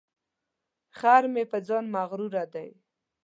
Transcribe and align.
خر 0.97 1.23
مې 1.33 1.43
په 1.51 1.57
ځان 1.67 1.85
مغروره 1.95 2.43
دی. 2.53 2.69